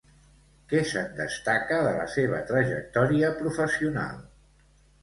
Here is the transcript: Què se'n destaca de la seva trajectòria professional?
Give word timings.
Què 0.71 0.79
se'n 0.91 1.11
destaca 1.19 1.79
de 1.89 1.93
la 1.99 2.09
seva 2.15 2.41
trajectòria 2.51 3.35
professional? 3.45 4.23